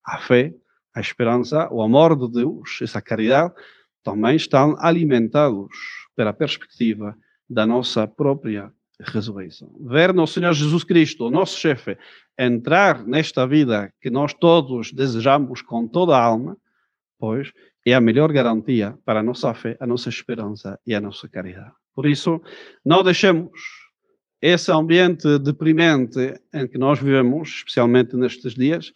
a 0.05 0.19
fé 0.19 0.53
a 0.93 1.01
esperança, 1.01 1.69
o 1.73 1.81
amor 1.81 2.17
de 2.17 2.29
Deus, 2.29 2.81
essa 2.83 3.01
caridade, 3.01 3.55
também 4.03 4.35
estão 4.35 4.75
alimentados 4.81 5.69
pela 6.17 6.33
perspectiva 6.33 7.17
da 7.49 7.65
nossa 7.65 8.09
própria 8.09 8.73
ressurreição. 9.01 9.71
Ver 9.81 10.13
nosso 10.15 10.35
Senhor 10.35 10.53
Jesus 10.53 10.85
Cristo, 10.85 11.31
nosso 11.31 11.59
chefe, 11.59 11.99
entrar 12.39 13.05
nesta 13.05 13.47
vida 13.47 13.93
que 14.01 14.11
nós 14.11 14.33
todos 14.35 14.93
desejamos 14.93 15.63
com 15.63 15.87
toda 15.87 16.17
a 16.17 16.23
alma, 16.23 16.57
pois 17.19 17.53
é 17.87 17.95
a 17.95 18.01
melhor 18.01 18.33
garantia 18.33 18.97
para 19.05 19.21
a 19.21 19.23
nossa 19.23 19.53
fé, 19.53 19.77
a 19.81 19.87
nossa 19.87 20.09
esperança 20.09 20.79
e 20.87 20.95
a 20.95 21.01
nossa 21.01 21.29
caridade. 21.29 21.73
Por 21.95 22.07
isso, 22.07 22.41
não 22.85 23.03
deixemos 23.03 23.51
esse 24.41 24.71
ambiente 24.73 25.39
deprimente 25.39 26.41
em 26.53 26.67
que 26.67 26.79
nós 26.79 26.99
vivemos, 26.99 27.49
especialmente 27.49 28.17
nestes 28.17 28.55
dias, 28.55 28.93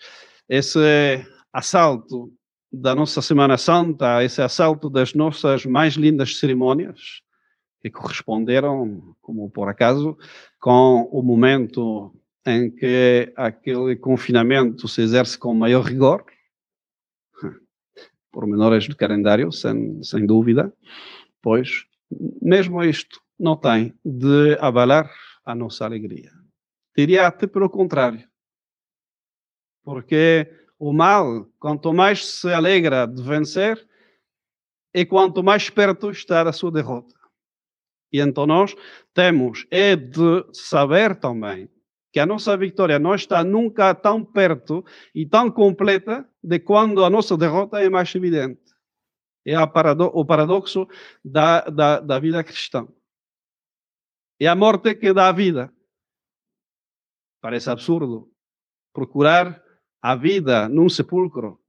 esse 0.48 1.24
assalto 1.52 2.32
da 2.70 2.94
nossa 2.94 3.22
Semana 3.22 3.56
Santa, 3.56 4.22
esse 4.22 4.42
assalto 4.42 4.90
das 4.90 5.14
nossas 5.14 5.64
mais 5.64 5.94
lindas 5.94 6.38
cerimônias, 6.38 7.22
que 7.80 7.90
corresponderam, 7.90 9.14
como 9.20 9.50
por 9.50 9.68
acaso, 9.68 10.16
com 10.61 11.08
o 11.12 11.23
momento 11.23 12.14
em 12.47 12.70
que 12.70 13.32
aquele 13.37 13.97
confinamento 13.97 14.88
se 14.88 15.02
exerce 15.02 15.38
com 15.38 15.54
maior 15.54 15.85
rigor, 15.85 16.25
por 18.32 18.47
menores 18.47 18.88
do 18.88 18.97
calendário, 18.97 19.50
sem, 19.52 20.02
sem 20.02 20.26
dúvida, 20.26 20.73
pois 21.42 21.87
mesmo 22.40 22.82
isto 22.82 23.20
não 23.38 23.56
tem 23.56 23.94
de 24.04 24.56
abalar 24.61 25.11
a 25.44 25.54
nossa 25.54 25.85
alegria. 25.85 26.30
Diria 26.97 27.26
até 27.26 27.47
pelo 27.47 27.70
contrário, 27.70 28.28
porque 29.82 30.50
o 30.79 30.92
mal, 30.92 31.46
quanto 31.59 31.92
mais 31.92 32.26
se 32.26 32.52
alegra 32.52 33.07
de 33.07 33.22
vencer, 33.22 33.87
e 34.94 35.05
quanto 35.05 35.42
mais 35.42 35.68
perto 35.70 36.11
está 36.11 36.42
da 36.42 36.52
sua 36.52 36.72
derrota. 36.72 37.14
E 38.12 38.21
então 38.21 38.47
nós 38.47 38.75
temos 39.12 39.66
é 39.71 39.94
de 39.94 40.47
saber 40.53 41.16
também 41.16 41.68
que 42.12 42.18
a 42.18 42.27
nossa 42.27 42.57
vitória 42.57 42.99
não 42.99 43.14
está 43.14 43.44
nunca 43.44 43.94
tão 43.94 44.25
perto 44.25 44.85
e 45.14 45.27
tão 45.27 45.51
completa 45.51 46.29
de 46.42 46.59
quando 46.59 47.05
a 47.05 47.11
nossa 47.11 47.37
derrota 47.37 47.81
é 47.81 47.88
mais 47.88 48.14
evidente. 48.14 48.62
É 49.47 49.55
parado 49.66 50.05
o 50.14 50.25
paradoxo 50.25 50.87
da, 51.25 51.61
da, 51.62 52.01
da 52.01 52.18
vida 52.18 52.42
cristã. 52.42 52.87
É 54.40 54.47
a 54.47 54.55
morte 54.55 54.94
que 54.94 55.12
dá 55.12 55.29
a 55.29 55.33
vida. 55.33 55.73
Parece 57.40 57.71
absurdo 57.71 58.31
procurar 58.92 59.62
a 60.03 60.14
vida 60.14 60.68
num 60.68 60.88
sepulcro. 60.88 61.61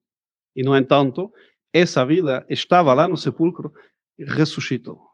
E, 0.55 0.63
no 0.63 0.75
entanto, 0.75 1.31
essa 1.73 2.05
vida 2.05 2.45
estava 2.49 2.93
lá 2.93 3.07
no 3.07 3.17
sepulcro 3.17 3.73
e 4.17 4.25
ressuscitou. 4.25 5.08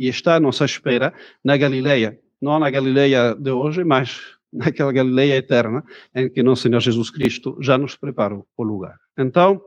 E 0.00 0.08
está 0.08 0.36
à 0.36 0.40
nossa 0.40 0.64
espera 0.64 1.12
na 1.44 1.58
Galileia. 1.58 2.18
Não 2.40 2.58
na 2.58 2.70
Galileia 2.70 3.34
de 3.34 3.50
hoje, 3.50 3.84
mas 3.84 4.18
naquela 4.50 4.90
Galileia 4.92 5.36
eterna 5.36 5.84
em 6.14 6.30
que 6.30 6.42
nosso 6.42 6.62
Senhor 6.62 6.80
Jesus 6.80 7.10
Cristo 7.10 7.58
já 7.60 7.76
nos 7.76 7.96
preparou 7.96 8.48
o 8.56 8.62
lugar. 8.62 8.98
Então, 9.18 9.62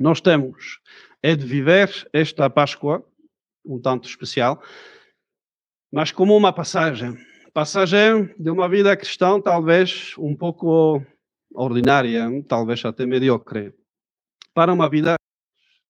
nós 0.00 0.22
temos 0.22 0.80
é 1.22 1.36
de 1.36 1.44
viver 1.44 2.08
esta 2.10 2.48
Páscoa 2.48 3.04
um 3.66 3.78
tanto 3.78 4.08
especial, 4.08 4.62
mas 5.92 6.10
como 6.10 6.34
uma 6.34 6.52
passagem. 6.54 7.14
Passagem 7.52 8.34
de 8.38 8.50
uma 8.50 8.68
vida 8.68 8.96
cristã, 8.96 9.40
talvez 9.40 10.14
um 10.18 10.34
pouco 10.34 11.04
ordinária, 11.54 12.28
talvez 12.48 12.82
até 12.84 13.04
mediocre, 13.04 13.74
para 14.54 14.72
uma 14.72 14.88
vida. 14.88 15.16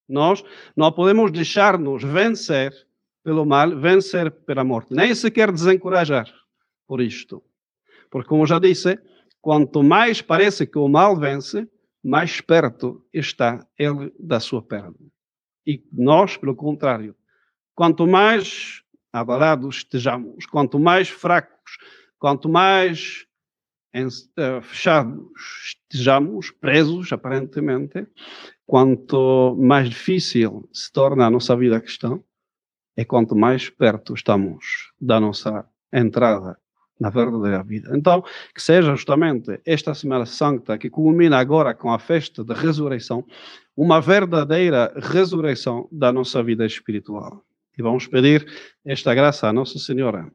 Nós 0.09 0.42
não 0.77 0.90
podemos 0.90 1.31
deixar-nos 1.31 2.03
vencer 2.03 2.72
pelo 3.27 3.45
mal, 3.45 3.77
vencer 3.77 4.31
pela 4.31 4.62
morte, 4.62 4.95
nem 4.95 5.12
sequer 5.12 5.51
desencorajar 5.51 6.33
por 6.87 7.01
isto. 7.01 7.43
Porque, 8.09 8.29
como 8.29 8.47
já 8.47 8.61
disse, 8.61 8.97
quanto 9.41 9.83
mais 9.83 10.23
parece 10.23 10.65
que 10.65 10.79
o 10.79 10.87
mal 10.87 11.17
vence, 11.17 11.69
mais 12.05 12.41
perto 12.41 13.05
está 13.12 13.67
ele 13.77 14.15
da 14.17 14.39
sua 14.39 14.62
perda. 14.62 14.95
E 15.67 15.85
nós, 15.93 16.37
pelo 16.37 16.55
contrário, 16.55 17.17
quanto 17.75 18.07
mais 18.07 18.85
abalados 19.12 19.79
estejamos, 19.79 20.47
quanto 20.47 20.79
mais 20.79 21.09
fracos, 21.09 21.79
quanto 22.21 22.49
mais 22.49 23.27
uh, 23.93 24.62
fechados 24.62 25.27
estejamos, 25.65 26.53
presos 26.53 27.12
aparentemente, 27.12 28.07
quanto 28.65 29.57
mais 29.59 29.91
difícil 29.91 30.69
se 30.73 30.93
torna 30.93 31.27
a 31.27 31.31
nossa 31.31 31.57
vida 31.57 31.81
cristã, 31.81 32.23
é 32.97 33.05
quanto 33.05 33.37
mais 33.37 33.69
perto 33.69 34.15
estamos 34.15 34.93
da 35.01 35.21
nossa 35.21 35.65
entrada 35.93 36.59
na 36.99 37.11
verdadeira 37.11 37.63
vida. 37.63 37.91
Então, 37.95 38.23
que 38.55 38.63
seja 38.63 38.95
justamente 38.97 39.61
esta 39.67 39.95
Semana 39.95 40.25
Santa, 40.25 40.79
que 40.79 40.89
culmina 40.89 41.39
agora 41.39 41.75
com 41.75 41.93
a 41.93 41.99
festa 41.99 42.43
da 42.43 42.55
ressurreição, 42.55 43.25
uma 43.77 44.01
verdadeira 44.01 44.93
ressurreição 44.97 45.89
da 45.93 46.11
nossa 46.11 46.43
vida 46.43 46.65
espiritual. 46.65 47.45
E 47.77 47.83
vamos 47.83 48.07
pedir 48.07 48.47
esta 48.85 49.15
graça 49.15 49.47
à 49.49 49.53
Nossa 49.53 49.79
Senhora 49.79 50.31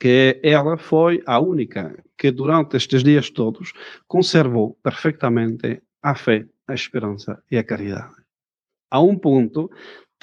que 0.00 0.40
ela 0.42 0.76
foi 0.76 1.22
a 1.24 1.38
única 1.38 2.02
que 2.18 2.32
durante 2.32 2.76
estes 2.76 3.04
dias 3.04 3.30
todos 3.30 3.72
conservou 4.08 4.76
perfeitamente 4.82 5.82
a 6.02 6.14
fé, 6.14 6.46
a 6.66 6.74
esperança 6.74 7.42
e 7.50 7.56
a 7.56 7.64
caridade. 7.64 8.14
A 8.90 9.00
um 9.00 9.16
ponto 9.16 9.70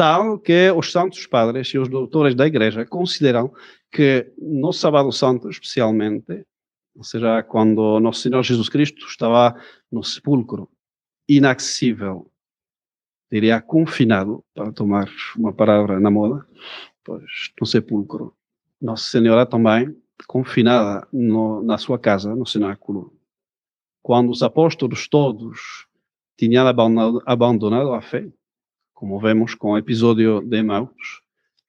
tal 0.01 0.39
que 0.39 0.71
os 0.71 0.91
santos 0.91 1.27
padres 1.27 1.67
e 1.67 1.77
os 1.77 1.87
doutores 1.87 2.33
da 2.33 2.47
igreja 2.47 2.83
consideram 2.87 3.53
que 3.91 4.33
no 4.35 4.73
sábado 4.73 5.11
santo 5.11 5.47
especialmente, 5.47 6.43
ou 6.95 7.03
seja, 7.03 7.43
quando 7.43 7.99
nosso 7.99 8.21
Senhor 8.21 8.41
Jesus 8.41 8.67
Cristo 8.67 9.05
estava 9.05 9.55
no 9.91 10.03
sepulcro, 10.03 10.67
inacessível, 11.29 12.31
diria 13.31 13.61
confinado, 13.61 14.43
para 14.55 14.71
tomar 14.71 15.07
uma 15.37 15.53
palavra 15.53 15.99
na 15.99 16.09
moda, 16.09 16.47
pois 17.03 17.53
no 17.61 17.67
sepulcro, 17.67 18.35
nossa 18.81 19.03
Senhora 19.03 19.45
também, 19.45 19.95
confinada 20.25 21.07
no, 21.13 21.61
na 21.61 21.77
sua 21.77 21.99
casa, 21.99 22.35
no 22.35 22.47
cenáculo, 22.47 23.13
quando 24.01 24.31
os 24.31 24.41
apóstolos 24.41 25.07
todos 25.07 25.85
tinham 26.39 26.65
abandonado, 26.67 27.93
a 27.93 28.01
fé, 28.01 28.27
como 29.01 29.19
vemos 29.19 29.55
com 29.55 29.71
o 29.71 29.77
episódio 29.79 30.41
de 30.41 30.59
Emmaus, 30.59 31.23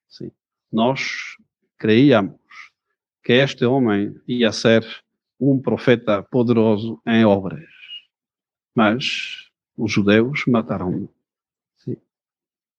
sim, 0.06 0.30
nós 0.70 1.34
creíamos 1.78 2.36
que 3.24 3.32
este 3.32 3.64
homem 3.64 4.14
ia 4.28 4.52
ser 4.52 4.86
um 5.40 5.58
profeta 5.58 6.22
poderoso 6.22 7.00
em 7.06 7.24
obras, 7.24 7.64
mas 8.74 9.50
os 9.74 9.90
judeus 9.90 10.44
mataram-no. 10.46 11.08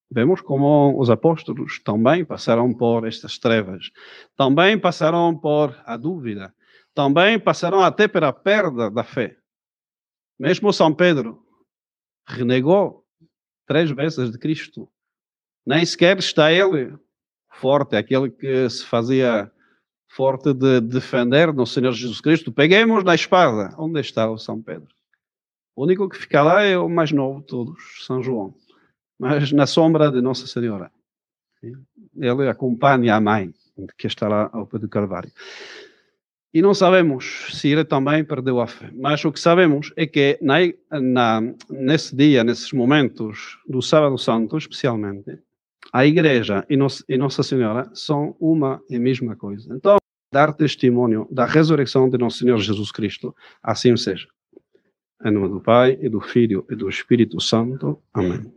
Vemos 0.08 0.40
como 0.40 1.00
os 1.00 1.10
apóstolos 1.10 1.80
também 1.80 2.24
passaram 2.24 2.72
por 2.72 3.08
estas 3.08 3.36
trevas, 3.40 3.90
também 4.36 4.78
passaram 4.78 5.36
por 5.36 5.76
a 5.84 5.96
dúvida, 5.96 6.54
também 6.94 7.40
passaram 7.40 7.80
até 7.80 8.06
pela 8.06 8.32
perda 8.32 8.88
da 8.88 9.02
fé. 9.02 9.36
Mesmo 10.38 10.72
São 10.72 10.94
Pedro 10.94 11.44
renegou 12.24 13.03
três 13.66 13.90
vezes 13.90 14.30
de 14.30 14.38
Cristo. 14.38 14.88
Nem 15.66 15.84
sequer 15.84 16.18
está 16.18 16.52
ele 16.52 16.96
forte, 17.50 17.96
aquele 17.96 18.30
que 18.30 18.68
se 18.68 18.84
fazia 18.84 19.50
forte 20.08 20.52
de 20.52 20.80
defender 20.80 21.52
no 21.52 21.66
Senhor 21.66 21.92
Jesus 21.92 22.20
Cristo. 22.20 22.52
Peguemos 22.52 23.02
na 23.02 23.14
espada. 23.14 23.74
Onde 23.78 24.00
está 24.00 24.30
o 24.30 24.38
São 24.38 24.62
Pedro? 24.62 24.88
O 25.74 25.84
único 25.84 26.08
que 26.08 26.18
fica 26.18 26.42
lá 26.42 26.62
é 26.62 26.78
o 26.78 26.88
mais 26.88 27.10
novo 27.10 27.40
de 27.40 27.46
todos, 27.46 28.04
São 28.06 28.22
João. 28.22 28.54
Mas 29.18 29.50
na 29.52 29.66
sombra 29.66 30.10
de 30.10 30.20
Nossa 30.20 30.46
Senhora. 30.46 30.90
Ele 31.62 32.48
acompanha 32.48 33.16
a 33.16 33.20
mãe, 33.20 33.52
que 33.98 34.06
está 34.06 34.28
lá 34.28 34.50
ao 34.52 34.66
pé 34.66 34.78
do 34.78 34.88
Calvário. 34.88 35.32
E 36.54 36.62
não 36.62 36.72
sabemos 36.72 37.48
se 37.50 37.68
ele 37.68 37.84
também 37.84 38.24
perdeu 38.24 38.60
a 38.60 38.66
fé. 38.68 38.88
Mas 38.94 39.24
o 39.24 39.32
que 39.32 39.40
sabemos 39.40 39.92
é 39.96 40.06
que 40.06 40.38
na, 40.40 40.58
na, 41.00 41.40
nesse 41.68 42.14
dia, 42.14 42.44
nesses 42.44 42.72
momentos 42.72 43.58
do 43.66 43.82
Sábado 43.82 44.16
Santo, 44.16 44.56
especialmente, 44.56 45.36
a 45.92 46.06
Igreja 46.06 46.64
e, 46.70 46.76
Nos, 46.76 47.04
e 47.08 47.18
Nossa 47.18 47.42
Senhora 47.42 47.90
são 47.92 48.36
uma 48.38 48.80
e 48.88 49.00
mesma 49.00 49.34
coisa. 49.34 49.74
Então, 49.74 49.96
dar 50.32 50.52
testemunho 50.52 51.26
da 51.28 51.44
ressurreição 51.44 52.08
de 52.08 52.18
Nosso 52.18 52.38
Senhor 52.38 52.58
Jesus 52.58 52.92
Cristo, 52.92 53.34
assim 53.60 53.96
seja. 53.96 54.28
Em 55.24 55.32
nome 55.32 55.48
do 55.48 55.60
Pai, 55.60 55.98
e 56.00 56.08
do 56.08 56.20
Filho 56.20 56.64
e 56.70 56.76
do 56.76 56.88
Espírito 56.88 57.40
Santo. 57.40 58.00
Amém. 58.12 58.52